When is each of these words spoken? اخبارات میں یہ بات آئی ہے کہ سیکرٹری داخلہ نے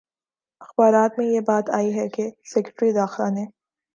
اخبارات 0.61 1.17
میں 1.17 1.25
یہ 1.25 1.39
بات 1.39 1.69
آئی 1.69 1.93
ہے 1.93 2.07
کہ 2.09 2.29
سیکرٹری 2.45 2.91
داخلہ 2.91 3.29
نے 3.29 3.45